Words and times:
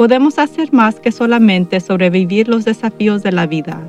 podemos 0.00 0.38
hacer 0.38 0.72
más 0.72 0.98
que 0.98 1.12
solamente 1.12 1.78
sobrevivir 1.78 2.48
los 2.48 2.64
desafíos 2.64 3.22
de 3.22 3.32
la 3.32 3.46
vida. 3.46 3.86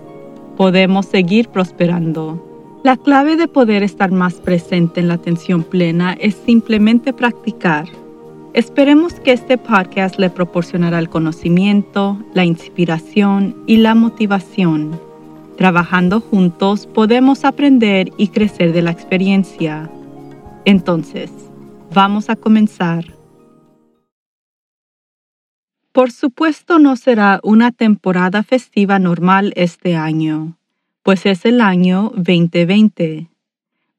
Podemos 0.58 1.06
seguir 1.06 1.48
prosperando. 1.48 2.82
La 2.84 2.98
clave 2.98 3.38
de 3.38 3.48
poder 3.48 3.82
estar 3.82 4.12
más 4.12 4.34
presente 4.34 5.00
en 5.00 5.08
la 5.08 5.14
atención 5.14 5.64
plena 5.64 6.18
es 6.20 6.36
simplemente 6.36 7.14
practicar. 7.14 7.86
Esperemos 8.52 9.14
que 9.22 9.32
este 9.32 9.58
podcast 9.58 10.20
le 10.20 10.30
proporcionará 10.30 11.00
el 11.00 11.08
conocimiento, 11.08 12.22
la 12.34 12.44
inspiración 12.44 13.56
y 13.66 13.78
la 13.78 13.96
motivación. 13.96 15.00
Trabajando 15.56 16.20
juntos 16.20 16.88
podemos 16.88 17.46
aprender 17.46 18.12
y 18.18 18.28
crecer 18.28 18.74
de 18.74 18.82
la 18.82 18.92
experiencia. 18.92 19.90
Entonces, 20.66 21.32
vamos 21.94 22.30
a 22.30 22.36
comenzar. 22.36 23.21
Por 25.92 26.14
supuesto 26.14 26.80
no 26.80 26.96
será 26.96 27.42
una 27.44 27.74
temporada 27.74 28.44
festiva 28.44 28.98
normal 28.98 29.52
este 29.58 29.98
año, 29.98 30.58
pues 31.04 31.26
es 31.26 31.44
el 31.44 31.60
año 31.60 32.14
2020. 32.16 33.28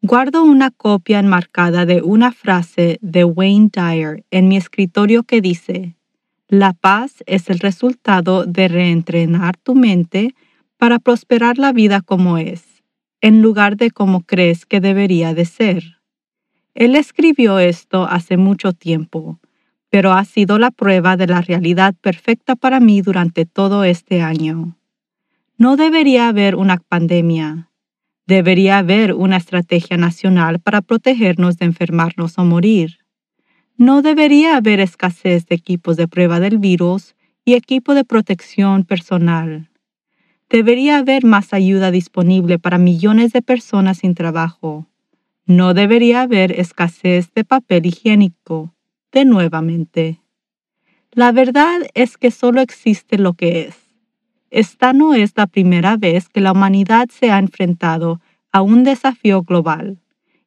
Guardo 0.00 0.42
una 0.42 0.70
copia 0.70 1.18
enmarcada 1.18 1.84
de 1.84 2.00
una 2.00 2.32
frase 2.32 2.98
de 3.02 3.24
Wayne 3.24 3.68
Dyer 3.70 4.24
en 4.30 4.48
mi 4.48 4.56
escritorio 4.56 5.22
que 5.24 5.42
dice, 5.42 5.94
La 6.48 6.72
paz 6.72 7.22
es 7.26 7.50
el 7.50 7.58
resultado 7.58 8.46
de 8.46 8.68
reentrenar 8.68 9.58
tu 9.58 9.74
mente 9.74 10.34
para 10.78 10.98
prosperar 10.98 11.58
la 11.58 11.72
vida 11.72 12.00
como 12.00 12.38
es, 12.38 12.82
en 13.20 13.42
lugar 13.42 13.76
de 13.76 13.90
como 13.90 14.22
crees 14.22 14.64
que 14.64 14.80
debería 14.80 15.34
de 15.34 15.44
ser. 15.44 15.98
Él 16.74 16.96
escribió 16.96 17.58
esto 17.58 18.04
hace 18.04 18.38
mucho 18.38 18.72
tiempo, 18.72 19.38
pero 19.92 20.14
ha 20.14 20.24
sido 20.24 20.58
la 20.58 20.70
prueba 20.70 21.18
de 21.18 21.26
la 21.26 21.42
realidad 21.42 21.94
perfecta 22.00 22.56
para 22.56 22.80
mí 22.80 23.02
durante 23.02 23.44
todo 23.44 23.84
este 23.84 24.22
año. 24.22 24.78
No 25.58 25.76
debería 25.76 26.28
haber 26.28 26.56
una 26.56 26.78
pandemia. 26.78 27.68
Debería 28.26 28.78
haber 28.78 29.12
una 29.12 29.36
estrategia 29.36 29.98
nacional 29.98 30.60
para 30.60 30.80
protegernos 30.80 31.58
de 31.58 31.66
enfermarnos 31.66 32.38
o 32.38 32.44
morir. 32.46 33.00
No 33.76 34.00
debería 34.00 34.56
haber 34.56 34.80
escasez 34.80 35.44
de 35.44 35.56
equipos 35.56 35.98
de 35.98 36.08
prueba 36.08 36.40
del 36.40 36.56
virus 36.56 37.14
y 37.44 37.52
equipo 37.52 37.92
de 37.92 38.06
protección 38.06 38.84
personal. 38.84 39.68
Debería 40.48 40.96
haber 40.96 41.26
más 41.26 41.52
ayuda 41.52 41.90
disponible 41.90 42.58
para 42.58 42.78
millones 42.78 43.34
de 43.34 43.42
personas 43.42 43.98
sin 43.98 44.14
trabajo. 44.14 44.86
No 45.44 45.74
debería 45.74 46.22
haber 46.22 46.58
escasez 46.58 47.30
de 47.34 47.44
papel 47.44 47.84
higiénico 47.84 48.72
de 49.12 49.24
nuevamente. 49.24 50.20
La 51.12 51.30
verdad 51.30 51.80
es 51.94 52.16
que 52.16 52.30
solo 52.30 52.60
existe 52.60 53.18
lo 53.18 53.34
que 53.34 53.62
es. 53.62 53.76
Esta 54.50 54.92
no 54.92 55.14
es 55.14 55.32
la 55.36 55.46
primera 55.46 55.96
vez 55.96 56.28
que 56.28 56.40
la 56.40 56.52
humanidad 56.52 57.08
se 57.10 57.30
ha 57.30 57.38
enfrentado 57.38 58.20
a 58.50 58.62
un 58.62 58.84
desafío 58.84 59.42
global, 59.42 59.98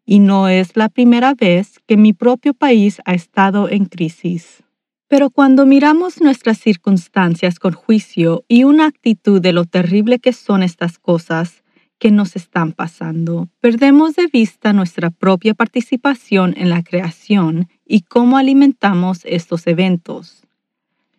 y 0.05 0.19
no 0.19 0.47
es 0.47 0.75
la 0.75 0.89
primera 0.89 1.33
vez 1.33 1.79
que 1.87 1.97
mi 1.97 2.13
propio 2.13 2.53
país 2.53 3.01
ha 3.05 3.13
estado 3.13 3.69
en 3.69 3.85
crisis. 3.85 4.63
Pero 5.07 5.29
cuando 5.29 5.65
miramos 5.65 6.21
nuestras 6.21 6.57
circunstancias 6.57 7.59
con 7.59 7.73
juicio 7.73 8.43
y 8.47 8.63
una 8.63 8.87
actitud 8.87 9.39
de 9.39 9.53
lo 9.53 9.65
terrible 9.65 10.19
que 10.19 10.33
son 10.33 10.63
estas 10.63 10.97
cosas, 10.97 11.63
que 11.99 12.11
nos 12.11 12.35
están 12.35 12.73
pasando, 12.73 13.47
perdemos 13.61 14.15
de 14.15 14.27
vista 14.27 14.73
nuestra 14.73 15.11
propia 15.11 15.53
participación 15.53 16.53
en 16.57 16.69
la 16.69 16.83
creación 16.83 17.69
y 17.85 18.01
cómo 18.01 18.37
alimentamos 18.37 19.21
estos 19.25 19.67
eventos. 19.67 20.43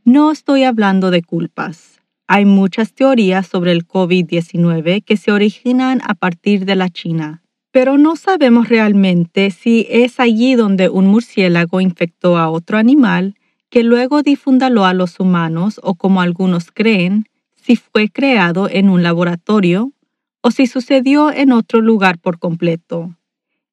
No 0.05 0.31
estoy 0.31 0.65
hablando 0.65 1.11
de 1.11 1.23
culpas. 1.23 2.01
Hay 2.27 2.45
muchas 2.45 2.93
teorías 2.93 3.47
sobre 3.47 3.73
el 3.73 3.87
COVID-19 3.87 5.05
que 5.05 5.17
se 5.17 5.31
originan 5.31 6.01
a 6.05 6.15
partir 6.15 6.65
de 6.65 6.75
la 6.75 6.91
China, 6.91 7.43
pero 7.71 7.99
no 7.99 8.17
sabemos 8.17 8.69
realmente 8.69 9.51
si 9.51 9.87
es 9.89 10.19
allí 10.19 10.55
donde 10.55 10.89
un 10.89 11.07
murciélago 11.07 11.81
infectó 11.81 12.37
a 12.37 12.51
otro 12.51 12.79
animal 12.79 13.37
que 13.69 13.83
luego 13.83 14.23
difundaló 14.23 14.85
a 14.85 14.95
los 14.95 15.21
humanos 15.21 15.81
o 15.83 15.95
como 15.95 16.21
algunos 16.21 16.71
creen, 16.73 17.27
si 17.55 17.77
fue 17.77 18.09
creado 18.09 18.69
en 18.71 18.89
un 18.89 19.03
laboratorio 19.03 19.93
o 20.41 20.51
si 20.51 20.67
sucedió 20.67 21.33
en 21.33 21.53
otro 21.53 21.81
lugar 21.81 22.19
por 22.19 22.39
completo. 22.39 23.17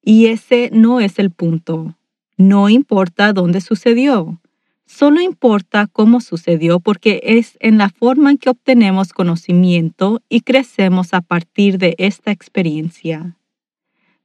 Y 0.02 0.26
ese 0.26 0.70
no 0.72 1.00
es 1.00 1.18
el 1.18 1.30
punto. 1.30 1.96
No 2.36 2.68
importa 2.68 3.32
dónde 3.32 3.60
sucedió, 3.60 4.40
solo 4.86 5.20
importa 5.20 5.86
cómo 5.86 6.20
sucedió 6.20 6.80
porque 6.80 7.20
es 7.22 7.56
en 7.60 7.78
la 7.78 7.90
forma 7.90 8.30
en 8.30 8.38
que 8.38 8.50
obtenemos 8.50 9.12
conocimiento 9.12 10.20
y 10.28 10.40
crecemos 10.40 11.14
a 11.14 11.20
partir 11.20 11.78
de 11.78 11.94
esta 11.98 12.32
experiencia. 12.32 13.36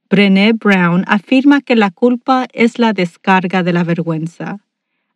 Brené 0.08 0.52
Brown 0.54 1.04
afirma 1.06 1.60
que 1.60 1.76
la 1.76 1.92
culpa 1.92 2.48
es 2.52 2.80
la 2.80 2.92
descarga 2.92 3.62
de 3.62 3.72
la 3.72 3.84
vergüenza. 3.84 4.58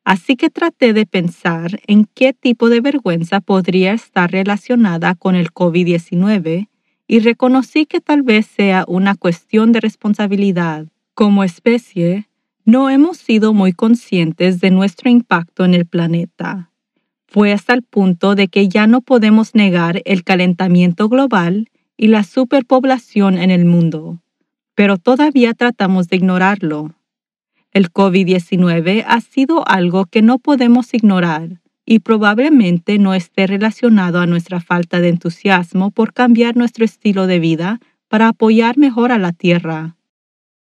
Así 0.04 0.36
que 0.36 0.50
traté 0.50 0.92
de 0.92 1.04
pensar 1.04 1.80
en 1.88 2.04
qué 2.04 2.32
tipo 2.32 2.68
de 2.68 2.80
vergüenza 2.80 3.40
podría 3.40 3.92
estar 3.92 4.30
relacionada 4.30 5.16
con 5.16 5.34
el 5.34 5.50
COVID-19 5.50 6.68
y 7.08 7.18
reconocí 7.18 7.86
que 7.86 8.00
tal 8.00 8.22
vez 8.22 8.46
sea 8.46 8.84
una 8.86 9.16
cuestión 9.16 9.72
de 9.72 9.80
responsabilidad. 9.80 10.86
Como 11.14 11.42
especie, 11.42 12.28
no 12.64 12.88
hemos 12.88 13.18
sido 13.18 13.52
muy 13.52 13.72
conscientes 13.72 14.60
de 14.60 14.70
nuestro 14.70 15.10
impacto 15.10 15.64
en 15.64 15.74
el 15.74 15.86
planeta. 15.86 16.70
Fue 17.26 17.52
hasta 17.52 17.74
el 17.74 17.82
punto 17.82 18.34
de 18.34 18.48
que 18.48 18.68
ya 18.68 18.86
no 18.86 19.00
podemos 19.02 19.54
negar 19.54 20.00
el 20.04 20.24
calentamiento 20.24 21.08
global 21.08 21.68
y 21.96 22.08
la 22.08 22.24
superpoblación 22.24 23.38
en 23.38 23.50
el 23.50 23.64
mundo, 23.64 24.22
pero 24.74 24.98
todavía 24.98 25.52
tratamos 25.52 26.08
de 26.08 26.16
ignorarlo. 26.16 26.94
El 27.72 27.92
COVID-19 27.92 29.04
ha 29.06 29.20
sido 29.20 29.68
algo 29.68 30.06
que 30.06 30.22
no 30.22 30.38
podemos 30.38 30.94
ignorar 30.94 31.60
y 31.84 31.98
probablemente 31.98 32.98
no 32.98 33.14
esté 33.14 33.46
relacionado 33.46 34.20
a 34.20 34.26
nuestra 34.26 34.60
falta 34.60 35.00
de 35.00 35.10
entusiasmo 35.10 35.90
por 35.90 36.14
cambiar 36.14 36.56
nuestro 36.56 36.84
estilo 36.84 37.26
de 37.26 37.40
vida 37.40 37.80
para 38.08 38.28
apoyar 38.28 38.78
mejor 38.78 39.12
a 39.12 39.18
la 39.18 39.32
Tierra. 39.32 39.96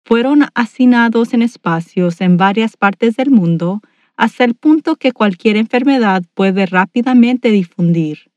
Fueron 0.03 0.45
hacinados 0.55 1.33
en 1.33 1.41
espacios 1.41 2.21
en 2.21 2.37
varias 2.37 2.75
partes 2.75 3.15
del 3.15 3.29
mundo 3.31 3.81
hasta 4.17 4.43
el 4.43 4.55
punto 4.55 4.95
que 4.95 5.13
cualquier 5.13 5.57
enfermedad 5.57 6.23
puede 6.33 6.65
rápidamente 6.65 7.49
difundir. 7.51 8.31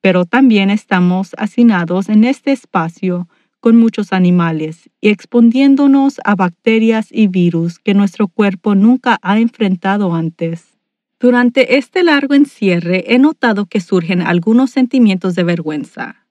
Pero 0.00 0.24
también 0.24 0.70
estamos 0.70 1.34
hacinados 1.38 2.08
en 2.08 2.24
este 2.24 2.52
espacio 2.52 3.28
con 3.60 3.76
muchos 3.76 4.12
animales 4.12 4.88
y 5.00 5.08
exponiéndonos 5.08 6.20
a 6.24 6.34
bacterias 6.36 7.08
y 7.10 7.26
virus 7.26 7.78
que 7.78 7.94
nuestro 7.94 8.28
cuerpo 8.28 8.74
nunca 8.74 9.18
ha 9.22 9.38
enfrentado 9.38 10.14
antes. 10.14 10.78
Durante 11.18 11.78
este 11.78 12.04
largo 12.04 12.34
encierre 12.34 13.12
he 13.12 13.18
notado 13.18 13.66
que 13.66 13.80
surgen 13.80 14.22
algunos 14.22 14.70
sentimientos 14.70 15.34
de 15.34 15.42
vergüenza. 15.42 16.26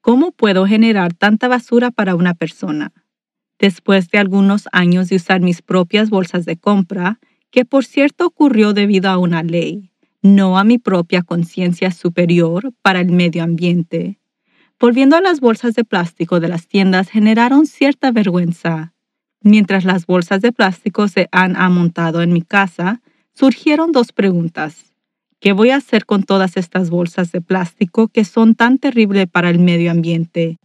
¿Cómo 0.00 0.30
puedo 0.30 0.66
generar 0.66 1.12
tanta 1.12 1.48
basura 1.48 1.90
para 1.90 2.14
una 2.14 2.34
persona? 2.34 2.92
Después 3.62 4.10
de 4.10 4.18
algunos 4.18 4.68
años 4.72 5.08
de 5.08 5.14
usar 5.14 5.40
mis 5.40 5.62
propias 5.62 6.10
bolsas 6.10 6.44
de 6.44 6.56
compra, 6.56 7.20
que 7.52 7.64
por 7.64 7.84
cierto 7.84 8.26
ocurrió 8.26 8.72
debido 8.72 9.08
a 9.08 9.18
una 9.18 9.44
ley, 9.44 9.92
no 10.20 10.58
a 10.58 10.64
mi 10.64 10.78
propia 10.78 11.22
conciencia 11.22 11.92
superior 11.92 12.72
para 12.82 13.00
el 13.00 13.12
medio 13.12 13.44
ambiente. 13.44 14.18
Volviendo 14.80 15.14
a 15.14 15.20
las 15.20 15.38
bolsas 15.38 15.74
de 15.74 15.84
plástico 15.84 16.40
de 16.40 16.48
las 16.48 16.66
tiendas 16.66 17.08
generaron 17.08 17.66
cierta 17.66 18.10
vergüenza. 18.10 18.94
Mientras 19.42 19.84
las 19.84 20.06
bolsas 20.06 20.42
de 20.42 20.50
plástico 20.50 21.06
se 21.06 21.28
han 21.30 21.54
amontado 21.54 22.20
en 22.20 22.32
mi 22.32 22.42
casa, 22.42 23.00
surgieron 23.32 23.92
dos 23.92 24.10
preguntas. 24.10 24.92
¿Qué 25.38 25.52
voy 25.52 25.70
a 25.70 25.76
hacer 25.76 26.04
con 26.04 26.24
todas 26.24 26.56
estas 26.56 26.90
bolsas 26.90 27.30
de 27.30 27.40
plástico 27.40 28.08
que 28.08 28.24
son 28.24 28.56
tan 28.56 28.78
terribles 28.78 29.28
para 29.28 29.50
el 29.50 29.60
medio 29.60 29.92
ambiente? 29.92 30.58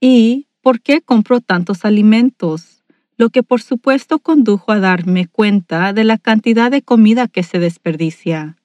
¿Y 0.00 0.46
por 0.66 0.80
qué 0.80 1.00
compro 1.00 1.40
tantos 1.40 1.84
alimentos? 1.84 2.82
Lo 3.16 3.30
que 3.30 3.44
por 3.44 3.62
supuesto 3.62 4.18
condujo 4.18 4.72
a 4.72 4.80
darme 4.80 5.28
cuenta 5.28 5.92
de 5.92 6.02
la 6.02 6.18
cantidad 6.18 6.72
de 6.72 6.82
comida 6.82 7.28
que 7.28 7.44
se 7.44 7.60
desperdicia. 7.60 8.56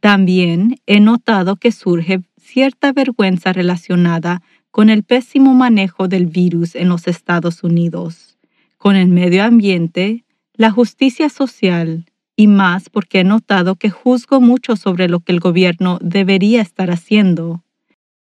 También 0.00 0.80
he 0.84 0.98
notado 0.98 1.54
que 1.54 1.70
surgen 1.70 2.26
cierta 2.40 2.92
vergüenza 2.92 3.52
relacionada 3.52 4.42
con 4.72 4.90
el 4.90 5.04
pésimo 5.04 5.54
manejo 5.54 6.08
del 6.08 6.26
virus 6.26 6.74
en 6.74 6.88
los 6.88 7.06
Estados 7.06 7.62
Unidos, 7.62 8.36
con 8.76 8.96
el 8.96 9.06
medio 9.06 9.44
ambiente, 9.44 10.24
la 10.54 10.72
justicia 10.72 11.28
social 11.28 12.04
y 12.34 12.48
más 12.48 12.90
porque 12.90 13.20
he 13.20 13.24
notado 13.24 13.76
que 13.76 13.90
juzgo 13.90 14.40
mucho 14.40 14.74
sobre 14.74 15.08
lo 15.08 15.20
que 15.20 15.30
el 15.30 15.38
gobierno 15.38 16.00
debería 16.02 16.60
estar 16.60 16.90
haciendo. 16.90 17.62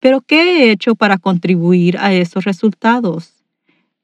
Pero 0.05 0.21
¿qué 0.21 0.37
he 0.43 0.71
hecho 0.71 0.93
para 0.93 1.17
contribuir 1.17 1.97
a 1.97 2.13
esos 2.13 2.45
resultados? 2.45 3.33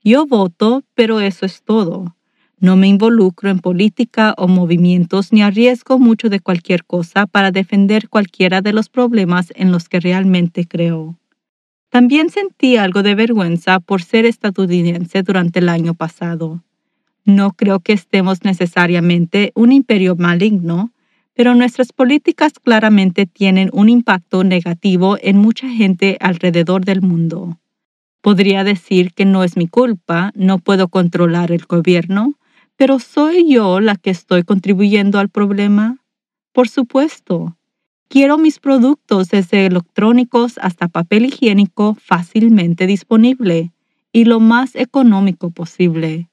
Yo 0.04 0.26
voto, 0.26 0.82
pero 0.96 1.20
eso 1.20 1.46
es 1.46 1.62
todo. 1.62 2.16
No 2.58 2.76
me 2.76 2.88
involucro 2.88 3.52
en 3.52 3.60
política 3.60 4.34
o 4.36 4.48
movimientos 4.48 5.32
ni 5.32 5.44
arriesgo 5.44 6.00
mucho 6.00 6.28
de 6.30 6.40
cualquier 6.40 6.86
cosa 6.86 7.28
para 7.28 7.52
defender 7.52 8.10
cualquiera 8.10 8.62
de 8.62 8.74
los 8.74 8.90
problemas 8.90 9.54
en 9.56 9.72
los 9.72 9.90
que 9.90 10.00
realmente 10.00 10.66
creo. 10.66 11.20
También 11.92 12.32
sentí 12.32 12.78
algo 12.78 13.04
de 13.04 13.14
vergüenza 13.14 13.80
por 13.80 14.02
ser 14.02 14.26
estadounidense 14.26 15.22
durante 15.22 15.60
el 15.60 15.70
año 15.70 15.94
pasado. 15.94 16.64
No 17.26 17.52
creo 17.52 17.80
que 17.80 17.94
estemos 17.94 18.44
necesariamente 18.44 19.52
un 19.54 19.72
imperio 19.72 20.16
maligno, 20.16 20.92
pero 21.34 21.56
nuestras 21.56 21.94
políticas 21.94 22.54
claramente 22.62 23.26
tienen 23.26 23.70
un 23.74 23.90
impacto 23.90 24.44
negativo 24.44 25.18
en 25.22 25.38
mucha 25.38 25.70
gente 25.70 26.18
alrededor 26.20 26.86
del 26.86 27.02
mundo. 27.02 27.60
Podría 28.22 28.64
decir 28.64 29.14
que 29.14 29.26
no 29.26 29.44
es 29.44 29.58
mi 29.58 29.68
culpa, 29.68 30.32
no 30.36 30.60
puedo 30.60 30.88
controlar 30.88 31.52
el 31.52 31.66
gobierno, 31.66 32.34
pero 32.76 33.00
¿soy 33.00 33.48
yo 33.48 33.80
la 33.80 33.96
que 33.96 34.10
estoy 34.10 34.44
contribuyendo 34.44 35.20
al 35.20 35.30
problema? 35.30 35.98
Por 36.52 36.68
supuesto. 36.68 37.58
Quiero 38.10 38.38
mis 38.38 38.60
productos 38.60 39.30
desde 39.30 39.68
electrónicos 39.68 40.58
hasta 40.58 40.88
papel 40.90 41.26
higiénico 41.26 41.96
fácilmente 41.96 42.86
disponible 42.88 43.72
y 44.12 44.26
lo 44.26 44.40
más 44.40 44.76
económico 44.76 45.52
posible. 45.52 46.31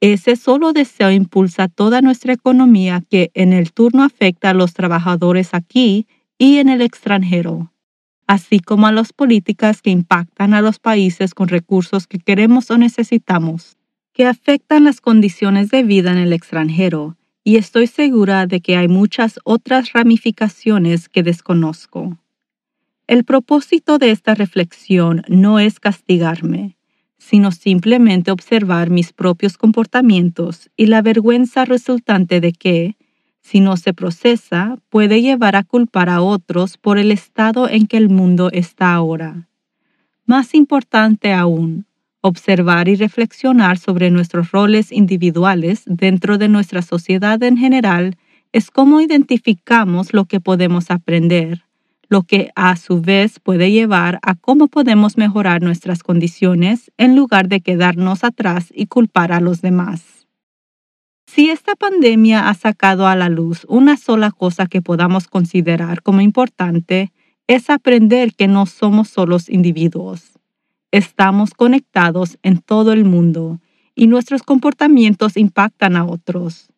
Ese 0.00 0.36
solo 0.36 0.72
deseo 0.72 1.10
impulsa 1.10 1.68
toda 1.68 2.00
nuestra 2.00 2.32
economía 2.32 3.02
que 3.10 3.30
en 3.34 3.52
el 3.52 3.72
turno 3.72 4.02
afecta 4.02 4.50
a 4.50 4.54
los 4.54 4.72
trabajadores 4.72 5.52
aquí 5.52 6.06
y 6.38 6.56
en 6.56 6.70
el 6.70 6.80
extranjero, 6.80 7.70
así 8.26 8.60
como 8.60 8.86
a 8.86 8.92
las 8.92 9.12
políticas 9.12 9.82
que 9.82 9.90
impactan 9.90 10.54
a 10.54 10.62
los 10.62 10.78
países 10.78 11.34
con 11.34 11.48
recursos 11.48 12.06
que 12.06 12.18
queremos 12.18 12.70
o 12.70 12.78
necesitamos 12.78 13.76
que 14.12 14.26
afectan 14.26 14.84
las 14.84 15.00
condiciones 15.00 15.70
de 15.70 15.82
vida 15.82 16.10
en 16.12 16.18
el 16.18 16.32
extranjero 16.32 17.16
y 17.44 17.56
estoy 17.56 17.86
segura 17.86 18.46
de 18.46 18.60
que 18.60 18.76
hay 18.76 18.88
muchas 18.88 19.38
otras 19.44 19.92
ramificaciones 19.92 21.08
que 21.08 21.22
desconozco. 21.22 22.18
El 23.06 23.24
propósito 23.24 23.98
de 23.98 24.10
esta 24.10 24.34
reflexión 24.34 25.22
no 25.28 25.58
es 25.58 25.80
castigarme, 25.80 26.76
sino 27.20 27.52
simplemente 27.52 28.30
observar 28.30 28.88
mis 28.88 29.12
propios 29.12 29.58
comportamientos 29.58 30.70
y 30.74 30.86
la 30.86 31.02
vergüenza 31.02 31.66
resultante 31.66 32.40
de 32.40 32.52
que, 32.52 32.96
si 33.42 33.60
no 33.60 33.76
se 33.76 33.92
procesa, 33.92 34.78
puede 34.88 35.20
llevar 35.20 35.54
a 35.54 35.62
culpar 35.62 36.08
a 36.08 36.22
otros 36.22 36.78
por 36.78 36.98
el 36.98 37.12
estado 37.12 37.68
en 37.68 37.86
que 37.86 37.98
el 37.98 38.08
mundo 38.08 38.48
está 38.52 38.94
ahora. 38.94 39.48
Más 40.24 40.54
importante 40.54 41.34
aún, 41.34 41.84
observar 42.22 42.88
y 42.88 42.96
reflexionar 42.96 43.76
sobre 43.78 44.10
nuestros 44.10 44.50
roles 44.50 44.90
individuales 44.90 45.82
dentro 45.84 46.38
de 46.38 46.48
nuestra 46.48 46.80
sociedad 46.80 47.42
en 47.42 47.58
general 47.58 48.16
es 48.52 48.70
cómo 48.70 49.00
identificamos 49.00 50.14
lo 50.14 50.24
que 50.24 50.40
podemos 50.40 50.90
aprender, 50.90 51.64
lo 52.10 52.24
que 52.24 52.50
a 52.54 52.76
su 52.76 53.00
vez 53.00 53.40
puede 53.40 53.70
llevar 53.70 54.18
a 54.22 54.34
cómo 54.34 54.68
podemos 54.68 55.16
mejorar 55.16 55.62
nuestras 55.62 56.02
condiciones 56.02 56.92
en 56.98 57.16
lugar 57.16 57.48
de 57.48 57.62
quedarnos 57.62 58.22
atrás 58.22 58.70
y 58.74 58.86
culpar 58.86 59.32
a 59.32 59.40
los 59.40 59.62
demás. 59.62 60.26
Si 61.26 61.48
esta 61.48 61.74
pandemia 61.76 62.50
ha 62.50 62.54
sacado 62.54 63.06
a 63.06 63.16
la 63.16 63.30
luz 63.30 63.64
una 63.68 63.96
sola 63.96 64.30
cosa 64.30 64.66
que 64.66 64.82
podamos 64.82 65.28
considerar 65.28 66.02
como 66.02 66.20
importante, 66.20 67.12
es 67.46 67.70
aprender 67.70 68.34
que 68.34 68.48
no 68.48 68.66
somos 68.66 69.08
solos 69.08 69.48
individuos 69.48 70.30
Estamos 70.92 71.54
conectados 71.54 72.36
en 72.42 72.58
todo 72.58 72.92
el 72.92 73.04
mundo 73.04 73.60
y 73.94 74.08
nuestros 74.08 74.42
comportamientos 74.42 75.36
impactan 75.36 75.94
a 75.94 76.04
otros. 76.04 76.69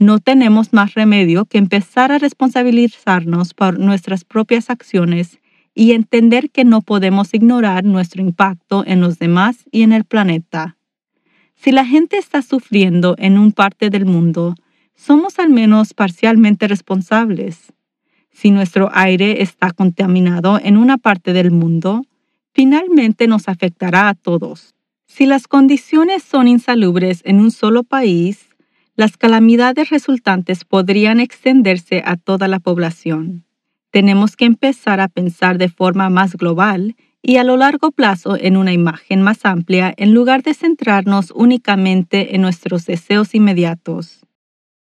No 0.00 0.20
tenemos 0.20 0.72
más 0.72 0.94
remedio 0.94 1.44
que 1.44 1.58
empezar 1.58 2.12
a 2.12 2.18
responsabilizarnos 2.18 3.52
por 3.52 3.80
nuestras 3.80 4.24
propias 4.24 4.70
acciones 4.70 5.40
y 5.74 5.90
entender 5.90 6.50
que 6.50 6.64
no 6.64 6.82
podemos 6.82 7.34
ignorar 7.34 7.84
nuestro 7.84 8.22
impacto 8.22 8.84
en 8.86 9.00
los 9.00 9.18
demás 9.18 9.64
y 9.72 9.82
en 9.82 9.92
el 9.92 10.04
planeta. 10.04 10.76
Si 11.56 11.72
la 11.72 11.84
gente 11.84 12.16
está 12.16 12.42
sufriendo 12.42 13.16
en 13.18 13.38
un 13.38 13.50
parte 13.50 13.90
del 13.90 14.04
mundo, 14.04 14.54
somos 14.94 15.40
al 15.40 15.50
menos 15.50 15.94
parcialmente 15.94 16.68
responsables. 16.68 17.72
Si 18.30 18.52
nuestro 18.52 18.90
aire 18.92 19.42
está 19.42 19.72
contaminado 19.72 20.60
en 20.62 20.76
una 20.76 20.98
parte 20.98 21.32
del 21.32 21.50
mundo, 21.50 22.02
finalmente 22.52 23.26
nos 23.26 23.48
afectará 23.48 24.08
a 24.08 24.14
todos. 24.14 24.76
Si 25.06 25.26
las 25.26 25.48
condiciones 25.48 26.22
son 26.22 26.46
insalubres 26.46 27.22
en 27.24 27.40
un 27.40 27.50
solo 27.50 27.82
país, 27.82 28.48
las 28.98 29.16
calamidades 29.16 29.90
resultantes 29.90 30.64
podrían 30.64 31.20
extenderse 31.20 32.02
a 32.04 32.16
toda 32.16 32.48
la 32.48 32.58
población. 32.58 33.44
Tenemos 33.92 34.34
que 34.34 34.44
empezar 34.44 34.98
a 34.98 35.06
pensar 35.06 35.56
de 35.56 35.68
forma 35.68 36.10
más 36.10 36.34
global 36.34 36.96
y 37.22 37.36
a 37.36 37.44
lo 37.44 37.56
largo 37.56 37.92
plazo 37.92 38.36
en 38.36 38.56
una 38.56 38.72
imagen 38.72 39.22
más 39.22 39.44
amplia 39.44 39.94
en 39.96 40.14
lugar 40.14 40.42
de 40.42 40.52
centrarnos 40.52 41.30
únicamente 41.30 42.34
en 42.34 42.42
nuestros 42.42 42.86
deseos 42.86 43.36
inmediatos. 43.36 44.26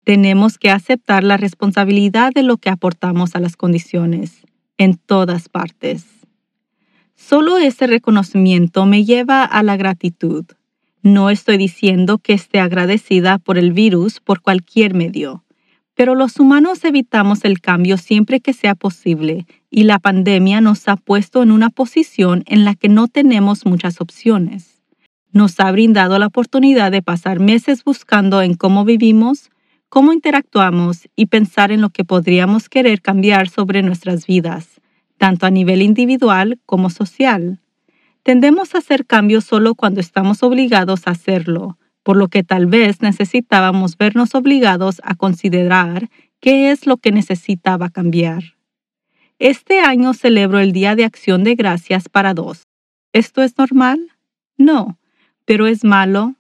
Tenemos 0.05 0.57
que 0.57 0.71
aceptar 0.71 1.23
la 1.23 1.37
responsabilidad 1.37 2.33
de 2.33 2.45
lo 2.45 2.57
que 2.57 2.71
aportamos 2.71 3.35
a 3.35 3.41
las 3.41 3.57
condiciones, 3.57 4.41
en 4.79 4.97
todas 4.97 5.51
partes. 5.51 6.07
Solo 7.15 7.59
ese 7.59 7.87
reconocimiento 7.87 8.87
me 8.87 9.05
lleva 9.05 9.45
a 9.45 9.63
la 9.63 9.77
gratitud. 9.77 10.47
No 11.09 11.31
estoy 11.31 11.57
diciendo 11.57 12.19
que 12.19 12.35
esté 12.35 12.61
agradecida 12.61 13.39
por 13.39 13.57
el 13.57 13.73
virus 13.73 14.21
por 14.21 14.43
cualquier 14.43 14.93
medio, 14.93 15.43
pero 15.95 16.15
los 16.15 16.39
humanos 16.39 16.85
evitamos 16.85 17.47
el 17.47 17.63
cambio 17.63 17.97
siempre 17.97 18.41
que 18.41 18.53
sea 18.53 18.75
posible 18.75 19.47
y 19.71 19.85
la 19.85 20.01
pandemia 20.01 20.61
nos 20.61 20.87
ha 20.87 20.97
puesto 20.97 21.43
en 21.43 21.51
una 21.51 21.71
posición 21.71 22.45
en 22.47 22.67
la 22.67 22.75
que 22.75 22.91
no 22.91 23.09
tenemos 23.09 23.65
muchas 23.65 24.03
opciones. 24.03 24.83
Nos 25.33 25.59
ha 25.61 25.73
brindado 25.73 26.19
la 26.19 26.27
oportunidad 26.27 26.93
de 26.93 27.01
pasar 27.01 27.41
meses 27.41 27.85
buscando 27.85 28.43
en 28.43 28.53
cómo 28.53 28.85
vivimos, 28.85 29.49
cómo 29.89 30.13
interactuamos 30.13 31.09
y 31.17 31.25
pensar 31.25 31.73
en 31.73 31.81
lo 31.81 31.89
que 31.89 32.05
podríamos 32.05 32.69
querer 32.69 33.01
cambiar 33.01 33.49
sobre 33.49 33.81
nuestras 33.81 34.27
vidas 34.27 34.79
tanto 35.17 35.47
a 35.47 35.51
nivel 35.51 35.81
individual 35.81 36.59
como 36.65 36.91
social. 36.91 37.61
Tendemos 38.23 38.75
a 38.75 38.79
hacer 38.79 39.07
cambios 39.07 39.45
solo 39.45 39.75
cuando 39.75 40.01
estamos 40.01 40.43
obligados 40.43 41.07
a 41.07 41.13
hacerlo, 41.13 41.79
por 42.03 42.17
lo 42.17 42.29
que 42.29 42.43
tal 42.43 42.67
vez 42.67 43.01
necesitábamos 43.01 43.97
vernos 43.97 44.35
obligados 44.35 45.01
a 45.05 45.15
considerar 45.15 46.11
qué 46.41 46.71
es 46.71 46.87
lo 46.87 46.97
que 46.97 47.13
necesitaba 47.13 47.91
cambiar. 47.91 48.57
Este 49.39 49.81
año 49.81 50.15
celebro 50.15 50.59
el 50.59 50.73
Día 50.73 50.97
de 50.97 51.05
Acción 51.05 51.45
de 51.45 51.55
Gracias 51.55 52.09
para 52.09 52.35
dos. 52.35 52.67
¿Esto 53.13 53.43
es 53.43 53.57
normal? 53.57 54.13
No, 54.57 54.99
pero 55.45 55.67
es 55.67 55.85
malo. 55.85 56.35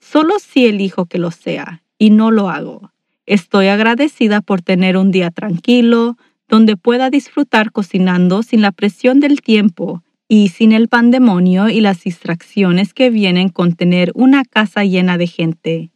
Solo 0.00 0.38
si 0.38 0.66
elijo 0.66 1.06
que 1.06 1.18
lo 1.18 1.30
sea, 1.30 1.82
y 1.98 2.10
no 2.10 2.30
lo 2.30 2.48
hago. 2.48 2.92
Estoy 3.26 3.68
agradecida 3.68 4.40
por 4.40 4.62
tener 4.62 4.96
un 4.96 5.10
día 5.10 5.30
tranquilo, 5.30 6.16
donde 6.48 6.76
pueda 6.76 7.10
disfrutar 7.10 7.70
cocinando 7.70 8.42
sin 8.42 8.62
la 8.62 8.72
presión 8.72 9.20
del 9.20 9.42
tiempo 9.42 10.02
y 10.32 10.50
sin 10.50 10.70
el 10.70 10.86
pandemonio 10.86 11.68
y 11.68 11.80
las 11.80 12.04
distracciones 12.04 12.94
que 12.94 13.10
vienen 13.10 13.48
con 13.48 13.72
tener 13.72 14.12
una 14.14 14.44
casa 14.44 14.84
llena 14.84 15.18
de 15.18 15.26
gente. 15.26 15.90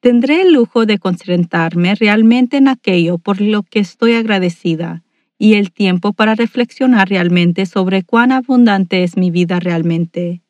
Tendré 0.00 0.42
el 0.42 0.52
lujo 0.52 0.84
de 0.84 0.98
concentrarme 0.98 1.94
realmente 1.94 2.58
en 2.58 2.68
aquello 2.68 3.16
por 3.16 3.40
lo 3.40 3.62
que 3.62 3.78
estoy 3.78 4.12
agradecida 4.12 5.02
y 5.38 5.54
el 5.54 5.72
tiempo 5.72 6.12
para 6.12 6.34
reflexionar 6.34 7.08
realmente 7.08 7.64
sobre 7.64 8.02
cuán 8.02 8.30
abundante 8.30 9.04
es 9.04 9.16
mi 9.16 9.30
vida 9.30 9.58
realmente. 9.58 10.42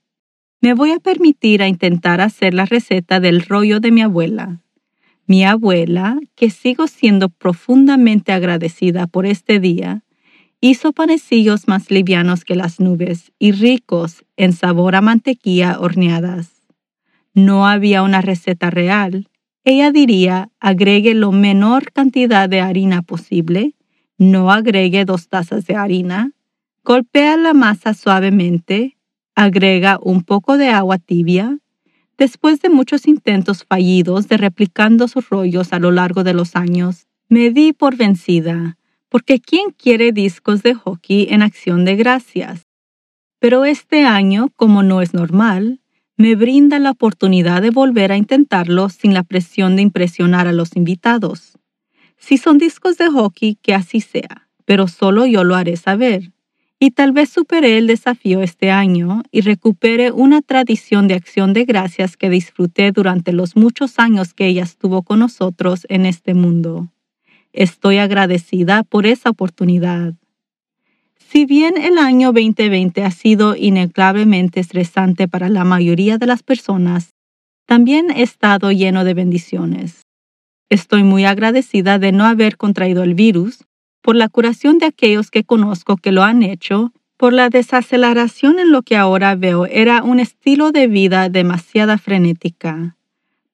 Me 0.61 0.75
voy 0.75 0.91
a 0.91 0.99
permitir 0.99 1.63
a 1.63 1.69
intentar 1.69 2.21
hacer 2.21 2.55
la 2.55 2.67
receta 2.67 3.21
del 3.21 3.43
rollo 3.43 3.79
de 3.79 3.93
mi 3.93 4.03
abuela. 4.03 4.63
Mi 5.27 5.45
abuela, 5.45 6.19
que 6.35 6.51
sigo 6.51 6.89
siendo 6.89 7.29
profundamente 7.29 8.33
agradecida 8.33 9.07
por 9.07 9.27
este 9.27 9.61
día, 9.61 10.03
hizo 10.63 10.93
panecillos 10.93 11.67
más 11.67 11.91
livianos 11.91 12.45
que 12.45 12.55
las 12.55 12.81
nubes 12.81 13.33
y 13.39 13.51
ricos 13.51 14.25
en 14.37 14.53
sabor 14.53 14.95
a 14.95 15.01
mantequilla 15.01 15.79
horneadas. 15.81 16.53
No 17.35 17.67
había 17.67 18.03
una 18.03 18.23
receta 18.23 18.71
real. 18.71 19.29
Ella 19.65 19.91
diría, 19.91 20.51
agregue 20.61 21.15
lo 21.15 21.33
menor 21.33 21.93
cantidad 21.93 22.49
de 22.49 22.61
harina 22.61 23.03
posible, 23.03 23.75
no 24.19 24.53
agregue 24.53 25.05
dos 25.05 25.29
tazas 25.29 25.67
de 25.67 25.75
harina, 25.75 26.31
Golpea 26.85 27.37
la 27.37 27.55
masa 27.55 27.95
suavemente, 27.95 28.97
agrega 29.37 30.01
un 30.03 30.23
poco 30.23 30.57
de 30.57 30.71
agua 30.71 30.99
tibia. 30.99 31.59
Después 32.19 32.61
de 32.61 32.71
muchos 32.71 33.07
intentos 33.07 33.65
fallidos 33.65 34.27
de 34.27 34.37
replicando 34.37 35.07
sus 35.07 35.29
rollos 35.29 35.73
a 35.73 35.79
lo 35.79 35.93
largo 35.93 36.25
de 36.25 36.35
los 36.35 36.57
años, 36.57 37.07
me 37.29 37.51
di 37.51 37.73
por 37.73 37.97
vencida, 37.97 38.79
porque 39.13 39.41
¿quién 39.41 39.73
quiere 39.77 40.11
discos 40.11 40.63
de 40.63 40.73
hockey 40.73 41.27
en 41.29 41.43
acción 41.43 41.85
de 41.85 41.97
gracias? 41.97 42.63
Pero 43.41 43.67
este 43.67 44.07
año, 44.07 44.49
como 44.57 44.83
no 44.83 45.03
es 45.03 45.13
normal, 45.13 45.83
me 46.17 46.35
brinda 46.35 46.79
la 46.79 46.93
oportunidad 46.93 47.61
de 47.61 47.69
volver 47.69 48.11
a 48.11 48.17
intentarlo 48.17 48.89
sin 48.89 49.13
la 49.13 49.23
presión 49.23 49.77
de 49.77 49.83
impresionar 49.83 50.49
a 50.49 50.55
los 50.55 50.77
invitados. 50.77 51.59
Si 52.17 52.39
son 52.39 52.57
discos 52.57 52.97
de 52.97 53.11
hockey, 53.11 53.59
que 53.61 53.75
así 53.75 54.01
sea, 54.01 54.49
pero 54.65 54.89
solo 54.89 55.27
yo 55.27 55.45
lo 55.45 55.57
haré 55.57 55.77
saber. 55.77 56.33
Y 56.79 56.93
tal 56.93 57.13
vez 57.13 57.29
supere 57.29 57.77
el 57.77 57.89
desafío 57.89 58.41
este 58.41 58.71
año 58.71 59.25
y 59.31 59.43
recupere 59.43 60.11
una 60.11 60.41
tradición 60.41 61.07
de 61.07 61.17
acción 61.17 61.53
de 61.53 61.67
gracias 61.67 62.17
que 62.17 62.31
disfruté 62.31 62.93
durante 62.93 63.35
los 63.35 63.57
muchos 63.57 63.99
años 63.99 64.33
que 64.33 64.47
ella 64.47 64.63
estuvo 64.63 65.03
con 65.03 65.19
nosotros 65.19 65.85
en 65.91 66.07
este 66.07 66.33
mundo. 66.33 66.92
Estoy 67.53 67.99
agradecida 67.99 68.83
por 68.83 69.07
esa 69.07 69.31
oportunidad. 69.31 70.15
Si 71.17 71.45
bien 71.47 71.77
el 71.77 71.99
año 71.99 72.33
2020 72.33 73.05
ha 73.05 73.11
sido 73.11 73.57
inegablemente 73.57 74.61
estresante 74.61 75.29
para 75.29 75.49
la 75.49 75.65
mayoría 75.65 76.19
de 76.19 76.27
las 76.27 76.43
personas, 76.43 77.15
también 77.67 78.11
he 78.11 78.23
estado 78.23 78.73
lleno 78.73 79.05
de 79.05 79.15
bendiciones. 79.15 80.03
Estoy 80.69 81.05
muy 81.05 81.25
agradecida 81.25 81.99
de 81.99 82.13
no 82.13 82.25
haber 82.25 82.57
contraído 82.57 83.03
el 83.03 83.15
virus, 83.15 83.65
por 84.03 84.17
la 84.17 84.29
curación 84.29 84.79
de 84.79 84.87
aquellos 84.87 85.31
que 85.31 85.45
conozco 85.45 85.97
que 85.97 86.13
lo 86.13 86.23
han 86.23 86.43
hecho, 86.43 86.93
por 87.17 87.33
la 87.33 87.51
desaceleración 87.51 88.59
en 88.59 88.73
lo 88.73 88.83
que 88.83 88.97
ahora 88.97 89.35
veo 89.35 89.67
era 89.67 90.03
un 90.03 90.19
estilo 90.19 90.73
de 90.73 90.89
vida 90.89 91.29
demasiado 91.29 91.97
frenética. 91.99 92.97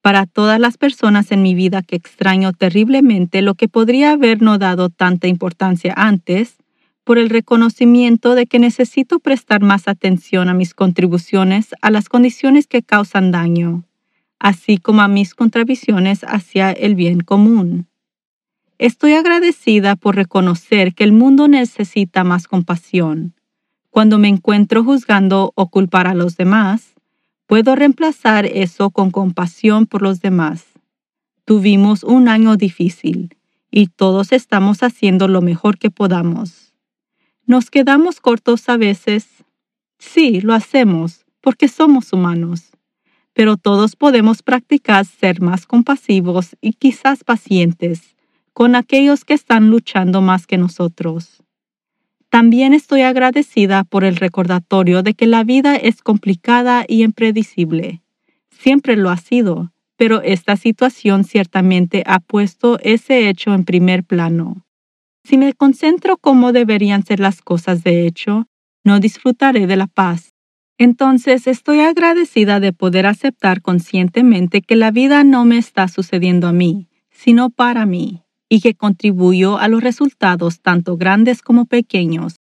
Para 0.02 0.26
todas 0.26 0.60
las 0.60 0.78
personas 0.78 1.32
en 1.32 1.42
mi 1.42 1.54
vida 1.54 1.82
que 1.82 1.96
extraño 1.96 2.52
terriblemente 2.52 3.42
lo 3.42 3.54
que 3.54 3.68
podría 3.68 4.12
haber 4.12 4.42
no 4.42 4.58
dado 4.58 4.88
tanta 4.88 5.28
importancia 5.28 5.92
antes, 5.96 6.56
por 7.04 7.18
el 7.18 7.30
reconocimiento 7.30 8.34
de 8.34 8.46
que 8.46 8.58
necesito 8.58 9.18
prestar 9.18 9.62
más 9.62 9.88
atención 9.88 10.48
a 10.48 10.54
mis 10.54 10.74
contribuciones 10.74 11.74
a 11.80 11.90
las 11.90 12.08
condiciones 12.08 12.66
que 12.66 12.82
causan 12.82 13.30
daño 13.30 13.84
así 14.38 14.78
como 14.78 15.02
a 15.02 15.08
mis 15.08 15.34
contribuciones 15.34 16.24
hacia 16.24 16.72
el 16.72 16.94
bien 16.94 17.20
común. 17.20 17.86
Estoy 18.78 19.14
agradecida 19.14 19.96
por 19.96 20.14
reconocer 20.14 20.94
que 20.94 21.04
el 21.04 21.12
mundo 21.12 21.48
necesita 21.48 22.22
más 22.22 22.46
compasión. 22.46 23.34
Cuando 23.90 24.18
me 24.18 24.28
encuentro 24.28 24.84
juzgando 24.84 25.52
o 25.56 25.68
culpar 25.68 26.06
a 26.06 26.14
los 26.14 26.36
demás, 26.36 26.94
puedo 27.48 27.74
reemplazar 27.74 28.46
eso 28.46 28.90
con 28.90 29.10
compasión 29.10 29.86
por 29.86 30.02
los 30.02 30.20
demás. 30.20 30.66
Tuvimos 31.44 32.04
un 32.04 32.28
año 32.28 32.54
difícil 32.56 33.36
y 33.72 33.88
todos 33.88 34.30
estamos 34.30 34.84
haciendo 34.84 35.26
lo 35.26 35.42
mejor 35.42 35.78
que 35.78 35.90
podamos. 35.90 36.72
¿Nos 37.44 37.70
quedamos 37.70 38.20
cortos 38.20 38.68
a 38.68 38.76
veces? 38.76 39.26
Sí, 39.98 40.40
lo 40.40 40.54
hacemos, 40.54 41.26
porque 41.40 41.66
somos 41.66 42.12
humanos 42.12 42.70
pero 43.38 43.56
todos 43.56 43.94
podemos 43.94 44.42
practicar 44.42 45.04
ser 45.04 45.40
más 45.40 45.64
compasivos 45.64 46.56
y 46.60 46.72
quizás 46.72 47.22
pacientes 47.22 48.16
con 48.52 48.74
aquellos 48.74 49.24
que 49.24 49.34
están 49.34 49.70
luchando 49.70 50.20
más 50.20 50.44
que 50.44 50.58
nosotros. 50.58 51.44
También 52.30 52.74
estoy 52.74 53.02
agradecida 53.02 53.84
por 53.84 54.04
el 54.04 54.16
recordatorio 54.16 55.02
de 55.02 55.14
que 55.14 55.26
la 55.26 55.44
vida 55.44 55.76
es 55.76 56.02
complicada 56.02 56.84
y 56.86 57.02
impredecible. 57.02 58.02
Siempre 58.50 58.96
lo 58.96 59.10
ha 59.10 59.16
sido, 59.16 59.72
pero 59.96 60.20
esta 60.22 60.56
situación 60.56 61.24
ciertamente 61.24 62.02
ha 62.06 62.20
puesto 62.20 62.78
ese 62.80 63.28
hecho 63.28 63.54
en 63.54 63.64
primer 63.64 64.04
plano. 64.04 64.66
Si 65.24 65.38
me 65.38 65.54
concentro 65.54 66.16
cómo 66.18 66.52
deberían 66.52 67.04
ser 67.04 67.20
las 67.20 67.40
cosas 67.40 67.82
de 67.82 68.06
hecho, 68.06 68.46
no 68.84 69.00
disfrutaré 69.00 69.66
de 69.66 69.76
la 69.76 69.86
paz, 69.86 70.34
entonces 70.78 71.46
estoy 71.46 71.80
agradecida 71.80 72.60
de 72.60 72.72
poder 72.72 73.06
aceptar 73.06 73.62
conscientemente 73.62 74.62
que 74.62 74.76
la 74.76 74.92
vida 74.92 75.24
no 75.24 75.44
me 75.44 75.58
está 75.58 75.88
sucediendo 75.88 76.46
a 76.46 76.52
mí, 76.52 76.88
sino 77.10 77.50
para 77.50 77.84
mí, 77.84 78.22
y 78.48 78.60
que 78.60 78.74
contribuyo 78.74 79.58
a 79.58 79.68
los 79.68 79.82
resultados 79.82 80.60
tanto 80.60 80.96
grandes 80.96 81.42
como 81.42 81.66
pequeños. 81.66 82.36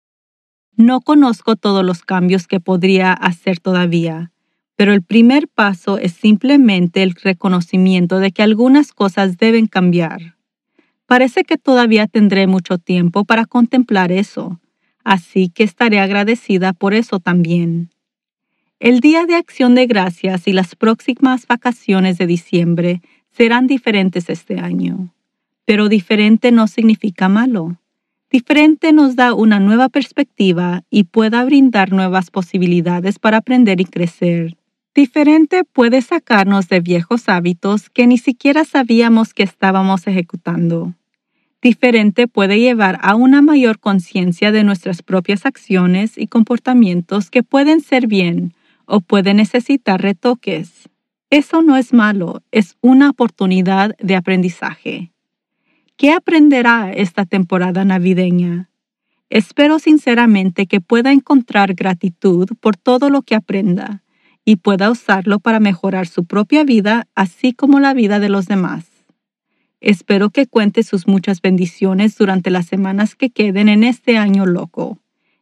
No 0.76 1.02
conozco 1.02 1.56
todos 1.56 1.86
los 1.86 2.04
cambios 2.04 2.48
que 2.48 2.60
podría 2.60 3.14
hacer 3.14 3.60
todavía, 3.60 4.32
pero 4.76 4.94
el 4.94 5.04
primer 5.04 5.48
paso 5.48 5.98
es 5.98 6.14
simplemente 6.14 7.04
el 7.04 7.14
reconocimiento 7.14 8.20
de 8.20 8.32
que 8.32 8.42
algunas 8.44 8.92
cosas 8.92 9.38
deben 9.38 9.68
cambiar. 9.68 10.36
Parece 11.06 11.44
que 11.44 11.58
todavía 11.58 12.08
tendré 12.08 12.48
mucho 12.48 12.78
tiempo 12.80 13.24
para 13.24 13.46
contemplar 13.46 14.12
eso, 14.12 14.60
así 15.04 15.50
que 15.50 15.64
estaré 15.64 16.00
agradecida 16.00 16.74
por 16.74 16.94
eso 16.94 17.20
también. 17.20 17.92
El 18.80 19.00
Día 19.00 19.26
de 19.26 19.36
Acción 19.36 19.76
de 19.76 19.86
Gracias 19.86 20.48
y 20.48 20.54
las 20.54 20.76
próximas 20.76 21.46
vacaciones 21.48 22.18
de 22.18 22.28
diciembre 22.28 23.02
serán 23.32 23.68
diferentes 23.68 24.30
este 24.30 24.60
año. 24.60 25.14
Pero 25.66 25.90
diferente 25.90 26.52
no 26.52 26.68
significa 26.68 27.30
malo. 27.30 27.78
Diferente 28.30 28.94
nos 28.94 29.16
da 29.16 29.34
una 29.34 29.60
nueva 29.60 29.90
perspectiva 29.90 30.84
y 30.90 31.04
pueda 31.04 31.46
brindar 31.46 31.92
nuevas 31.92 32.32
posibilidades 32.32 33.20
para 33.20 33.38
aprender 33.38 33.80
y 33.80 33.86
crecer. 33.86 34.58
Diferente 34.96 35.64
puede 35.64 36.02
sacarnos 36.02 36.68
de 36.68 36.80
viejos 36.80 37.30
hábitos 37.30 37.90
que 37.90 38.08
ni 38.08 38.18
siquiera 38.18 38.66
sabíamos 38.66 39.34
que 39.34 39.44
estábamos 39.44 40.08
ejecutando. 40.08 40.94
Diferente 41.62 42.28
puede 42.28 42.60
llevar 42.60 43.00
a 43.02 43.16
una 43.16 43.42
mayor 43.42 43.80
conciencia 43.80 44.52
de 44.52 44.66
nuestras 44.66 45.02
propias 45.02 45.46
acciones 45.46 46.18
y 46.18 46.28
comportamientos 46.28 47.30
que 47.30 47.42
pueden 47.42 47.80
ser 47.80 48.08
bien 48.08 48.54
o 48.86 49.00
puede 49.00 49.34
necesitar 49.34 50.02
retoques. 50.02 50.90
Eso 51.30 51.62
no 51.62 51.78
es 51.78 51.94
malo, 51.94 52.42
es 52.52 52.76
una 52.82 53.10
oportunidad 53.10 53.96
de 53.98 54.16
aprendizaje. 54.18 55.13
¿Qué 55.96 56.12
aprenderá 56.12 56.92
esta 56.92 57.26
temporada 57.26 57.86
navideña? 57.86 58.70
Espero 59.30 59.78
sinceramente 59.78 60.66
que 60.66 60.82
pueda 60.82 61.12
encontrar 61.12 61.76
gratitud 61.76 62.50
por 62.60 62.76
todo 62.76 63.10
lo 63.12 63.22
que 63.22 63.36
aprenda 63.36 64.02
y 64.44 64.56
pueda 64.56 64.90
usarlo 64.90 65.40
para 65.40 65.60
mejorar 65.60 66.08
su 66.08 66.26
propia 66.26 66.64
vida 66.64 67.08
así 67.14 67.54
como 67.54 67.80
la 67.80 67.94
vida 67.94 68.20
de 68.20 68.30
los 68.30 68.48
demás. 68.48 68.86
Espero 69.82 70.32
que 70.32 70.48
cuente 70.48 70.82
sus 70.82 71.08
muchas 71.08 71.42
bendiciones 71.42 72.18
durante 72.18 72.50
las 72.50 72.66
semanas 72.66 73.16
que 73.16 73.30
queden 73.30 73.70
en 73.70 73.84
este 73.84 74.18
año 74.18 74.46
loco 74.46 75.00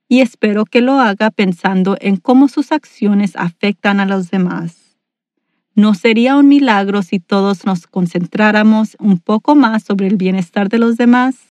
y 0.09 0.19
espero 0.19 0.65
que 0.65 0.81
lo 0.81 0.99
haga 0.99 1.31
pensando 1.31 1.95
en 2.01 2.17
cómo 2.17 2.49
sus 2.49 2.73
acciones 2.73 3.37
afectan 3.37 4.01
a 4.01 4.05
los 4.05 4.29
demás. 4.29 4.90
¿No 5.73 5.93
sería 5.93 6.35
un 6.35 6.49
milagro 6.49 7.01
si 7.01 7.19
todos 7.19 7.65
nos 7.65 7.87
concentráramos 7.87 8.97
un 8.99 9.19
poco 9.19 9.55
más 9.55 9.83
sobre 9.83 10.07
el 10.07 10.17
bienestar 10.17 10.67
de 10.67 10.79
los 10.79 10.97
demás? 10.97 11.53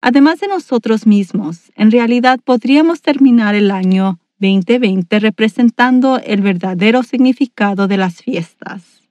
Además 0.00 0.40
de 0.40 0.48
nosotros 0.48 1.06
mismos, 1.06 1.70
en 1.74 1.90
realidad 1.90 2.40
podríamos 2.42 3.02
terminar 3.02 3.54
el 3.54 3.70
año 3.70 4.18
2020 4.38 5.18
representando 5.18 6.18
el 6.18 6.40
verdadero 6.40 7.02
significado 7.02 7.86
de 7.86 7.98
las 7.98 8.22
fiestas, 8.22 9.02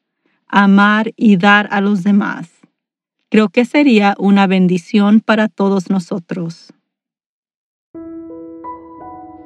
amar 0.48 1.12
y 1.16 1.38
dar 1.38 1.68
a 1.72 1.82
los 1.82 2.04
demás. 2.04 2.50
Creo 3.30 3.50
que 3.50 3.66
sería 3.66 4.16
una 4.18 4.48
bendición 4.48 5.20
para 5.20 5.48
todos 5.48 5.90
nosotros. 5.90 6.74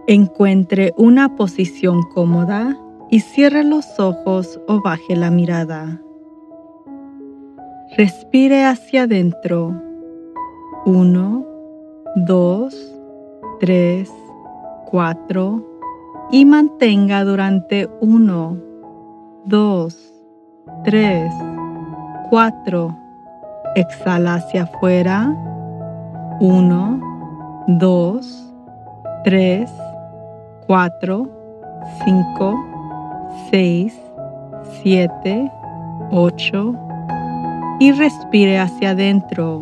Encuentre 0.08 0.94
una 0.98 1.36
posición 1.36 2.04
cómoda 2.04 2.78
y 3.12 3.20
cierre 3.20 3.64
los 3.66 4.00
ojos 4.00 4.60
o 4.68 4.82
baje 4.82 5.16
la 5.16 5.30
mirada. 5.30 6.02
Respire 7.98 8.64
hacia 8.64 9.04
adentro. 9.04 9.76
1, 10.86 11.46
2, 12.16 12.96
3, 13.60 14.10
4 14.90 15.68
y 16.32 16.46
mantenga 16.46 17.26
durante 17.26 17.90
1, 18.00 18.58
2, 19.46 20.14
3, 20.86 21.34
4. 22.30 22.98
Exhala 23.76 24.36
hacia 24.36 24.64
afuera. 24.64 25.36
1, 26.40 27.02
2, 27.68 28.54
3, 29.26 29.72
4, 30.66 31.30
5, 32.06 32.71
6, 33.50 33.94
7, 34.84 35.52
8 36.12 36.76
y 37.80 37.92
respire 37.92 38.60
hacia 38.60 38.92
adentro. 38.92 39.62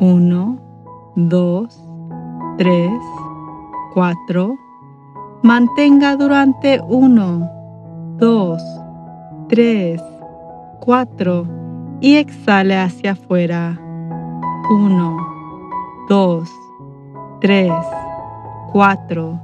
1, 0.00 0.58
2, 1.16 1.84
3, 2.58 2.90
4. 3.94 4.54
Mantenga 5.42 6.16
durante 6.16 6.80
1, 6.80 7.50
2, 8.16 8.62
3, 9.48 10.02
4 10.80 11.46
y 12.00 12.16
exhale 12.16 12.78
hacia 12.78 13.12
afuera. 13.12 13.78
1, 14.70 15.16
2, 16.08 16.48
3, 17.40 17.72
4, 18.72 19.40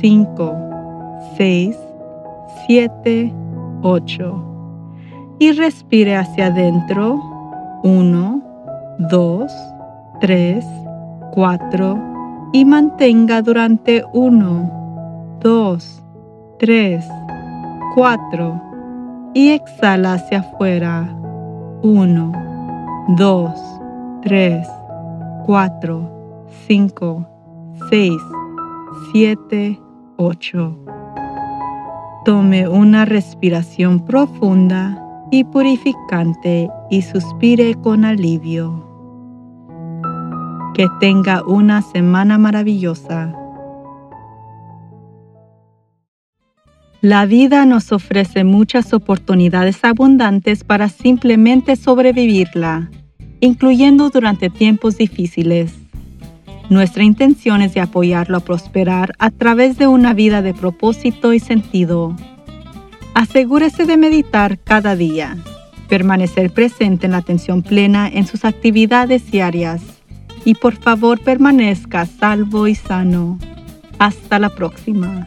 5, 0.00 0.52
6, 1.36 1.89
7, 2.66 3.32
8. 3.82 5.36
Y 5.38 5.52
respire 5.52 6.16
hacia 6.16 6.46
adentro. 6.46 7.20
1, 7.82 8.42
2, 9.10 9.52
3, 10.20 10.64
4 11.32 11.98
y 12.52 12.64
mantenga 12.64 13.40
durante 13.40 14.04
1, 14.12 15.38
2, 15.40 16.02
3, 16.58 17.08
4 17.94 18.62
y 19.34 19.50
exhala 19.50 20.14
hacia 20.14 20.40
afuera. 20.40 21.08
1, 21.82 22.32
2, 23.16 23.50
3, 24.22 24.68
4, 25.46 26.46
5, 26.66 27.26
6, 27.88 28.12
7, 29.12 29.80
8. 30.16 30.99
Tome 32.24 32.68
una 32.68 33.06
respiración 33.06 34.04
profunda 34.04 35.02
y 35.30 35.44
purificante 35.44 36.68
y 36.90 37.00
suspire 37.00 37.74
con 37.76 38.04
alivio. 38.04 38.86
Que 40.74 40.86
tenga 41.00 41.42
una 41.46 41.80
semana 41.80 42.36
maravillosa. 42.36 43.34
La 47.00 47.24
vida 47.24 47.64
nos 47.64 47.90
ofrece 47.90 48.44
muchas 48.44 48.92
oportunidades 48.92 49.82
abundantes 49.82 50.62
para 50.62 50.90
simplemente 50.90 51.74
sobrevivirla, 51.76 52.90
incluyendo 53.40 54.10
durante 54.10 54.50
tiempos 54.50 54.98
difíciles. 54.98 55.79
Nuestra 56.70 57.02
intención 57.02 57.62
es 57.62 57.74
de 57.74 57.80
apoyarlo 57.80 58.36
a 58.36 58.40
prosperar 58.40 59.14
a 59.18 59.32
través 59.32 59.76
de 59.76 59.88
una 59.88 60.14
vida 60.14 60.40
de 60.40 60.54
propósito 60.54 61.32
y 61.32 61.40
sentido. 61.40 62.14
Asegúrese 63.12 63.86
de 63.86 63.96
meditar 63.96 64.56
cada 64.56 64.94
día, 64.94 65.36
permanecer 65.88 66.52
presente 66.52 67.06
en 67.06 67.12
la 67.12 67.18
atención 67.18 67.62
plena 67.62 68.08
en 68.08 68.24
sus 68.24 68.44
actividades 68.44 69.28
diarias 69.32 69.82
y 70.44 70.54
por 70.54 70.76
favor 70.76 71.20
permanezca 71.20 72.06
salvo 72.06 72.68
y 72.68 72.76
sano. 72.76 73.36
Hasta 73.98 74.38
la 74.38 74.50
próxima. 74.50 75.26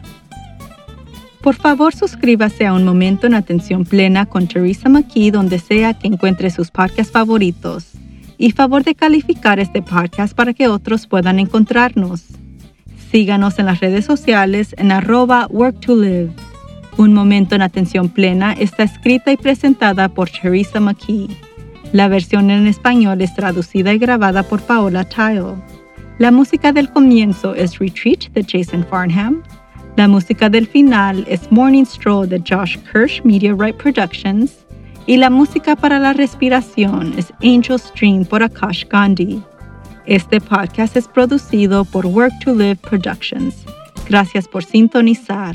Por 1.42 1.56
favor 1.56 1.94
suscríbase 1.94 2.64
a 2.64 2.72
Un 2.72 2.86
Momento 2.86 3.26
en 3.26 3.34
Atención 3.34 3.84
Plena 3.84 4.24
con 4.24 4.48
Teresa 4.48 4.88
McKee 4.88 5.30
donde 5.30 5.58
sea 5.58 5.92
que 5.92 6.06
encuentre 6.06 6.48
sus 6.48 6.70
podcasts 6.70 7.12
favoritos 7.12 7.94
y 8.38 8.50
favor 8.52 8.84
de 8.84 8.94
calificar 8.94 9.60
este 9.60 9.82
podcast 9.82 10.34
para 10.34 10.54
que 10.54 10.68
otros 10.68 11.06
puedan 11.06 11.38
encontrarnos. 11.38 12.24
Síganos 13.10 13.58
en 13.58 13.66
las 13.66 13.80
redes 13.80 14.04
sociales 14.04 14.74
en 14.78 14.90
arroba 14.90 15.46
work 15.50 15.80
to 15.80 15.94
live. 15.94 16.30
Un 16.96 17.12
momento 17.12 17.54
en 17.54 17.62
atención 17.62 18.08
plena 18.08 18.52
está 18.52 18.82
escrita 18.84 19.32
y 19.32 19.36
presentada 19.36 20.08
por 20.08 20.30
Teresa 20.30 20.80
McKee. 20.80 21.28
La 21.92 22.08
versión 22.08 22.50
en 22.50 22.66
español 22.66 23.20
es 23.20 23.34
traducida 23.34 23.92
y 23.92 23.98
grabada 23.98 24.42
por 24.42 24.60
Paola 24.62 25.04
Tile. 25.04 25.54
La 26.18 26.30
música 26.30 26.72
del 26.72 26.90
comienzo 26.90 27.54
es 27.54 27.78
Retreat 27.78 28.32
de 28.32 28.44
Jason 28.44 28.84
Farnham. 28.88 29.42
La 29.96 30.08
música 30.08 30.48
del 30.48 30.66
final 30.66 31.24
es 31.28 31.50
Morning 31.52 31.84
Stroll 31.84 32.28
de 32.28 32.42
Josh 32.48 32.78
Kirsch 32.92 33.22
Media 33.24 33.54
Right 33.56 33.76
Productions 33.76 34.63
y 35.06 35.16
la 35.18 35.30
música 35.30 35.76
para 35.76 35.98
la 35.98 36.12
respiración 36.12 37.14
es 37.18 37.32
Angel 37.42 37.78
Stream 37.78 38.24
por 38.24 38.42
Akash 38.42 38.84
Gandhi. 38.88 39.42
Este 40.06 40.40
podcast 40.40 40.96
es 40.96 41.08
producido 41.08 41.84
por 41.84 42.06
Work 42.06 42.32
to 42.44 42.54
Live 42.54 42.76
Productions. 42.76 43.64
Gracias 44.08 44.48
por 44.48 44.64
sintonizar. 44.64 45.54